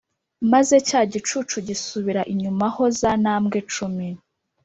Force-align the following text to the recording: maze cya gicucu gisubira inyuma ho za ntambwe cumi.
maze 0.51 0.75
cya 0.87 1.01
gicucu 1.11 1.57
gisubira 1.67 2.21
inyuma 2.33 2.65
ho 2.75 2.83
za 2.99 3.11
ntambwe 3.21 3.57
cumi. 3.73 4.07